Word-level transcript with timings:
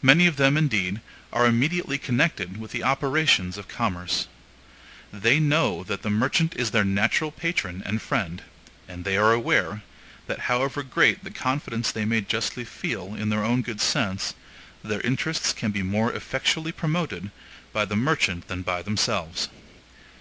Many 0.00 0.28
of 0.28 0.36
them, 0.36 0.56
indeed, 0.56 1.00
are 1.32 1.44
immediately 1.44 1.98
connected 1.98 2.56
with 2.56 2.70
the 2.70 2.84
operations 2.84 3.58
of 3.58 3.66
commerce. 3.66 4.28
They 5.12 5.40
know 5.40 5.82
that 5.82 6.02
the 6.02 6.08
merchant 6.08 6.54
is 6.54 6.70
their 6.70 6.84
natural 6.84 7.32
patron 7.32 7.82
and 7.84 8.00
friend; 8.00 8.42
and 8.86 9.04
they 9.04 9.16
are 9.16 9.32
aware, 9.32 9.82
that 10.28 10.38
however 10.46 10.84
great 10.84 11.24
the 11.24 11.32
confidence 11.32 11.90
they 11.90 12.04
may 12.04 12.20
justly 12.20 12.64
feel 12.64 13.16
in 13.16 13.28
their 13.28 13.42
own 13.42 13.60
good 13.62 13.80
sense, 13.80 14.34
their 14.84 15.00
interests 15.00 15.52
can 15.52 15.72
be 15.72 15.82
more 15.82 16.12
effectually 16.12 16.70
promoted 16.70 17.32
by 17.72 17.84
the 17.84 17.96
merchant 17.96 18.46
than 18.46 18.62
by 18.62 18.82
themselves. 18.82 19.48